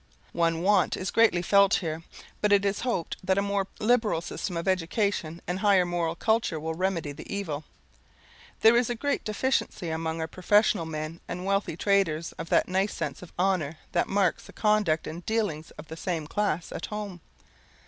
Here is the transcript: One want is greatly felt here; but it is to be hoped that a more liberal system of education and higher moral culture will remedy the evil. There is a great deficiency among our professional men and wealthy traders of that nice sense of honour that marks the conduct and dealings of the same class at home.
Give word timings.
One 0.33 0.63
want 0.63 0.97
is 0.97 1.11
greatly 1.11 1.43
felt 1.43 1.75
here; 1.75 2.01
but 2.41 2.51
it 2.51 2.65
is 2.65 2.77
to 2.77 2.81
be 2.81 2.89
hoped 2.89 3.17
that 3.23 3.37
a 3.37 3.41
more 3.43 3.67
liberal 3.79 4.19
system 4.19 4.57
of 4.57 4.67
education 4.67 5.43
and 5.45 5.59
higher 5.59 5.85
moral 5.85 6.15
culture 6.15 6.59
will 6.59 6.73
remedy 6.73 7.11
the 7.11 7.31
evil. 7.31 7.65
There 8.61 8.75
is 8.75 8.89
a 8.89 8.95
great 8.95 9.23
deficiency 9.23 9.91
among 9.91 10.19
our 10.19 10.27
professional 10.27 10.87
men 10.87 11.19
and 11.27 11.45
wealthy 11.45 11.77
traders 11.77 12.31
of 12.39 12.49
that 12.49 12.67
nice 12.67 12.95
sense 12.95 13.21
of 13.21 13.31
honour 13.37 13.77
that 13.91 14.07
marks 14.09 14.45
the 14.47 14.53
conduct 14.53 15.05
and 15.05 15.23
dealings 15.27 15.69
of 15.77 15.87
the 15.87 15.95
same 15.97 16.25
class 16.25 16.71
at 16.71 16.87
home. 16.87 17.21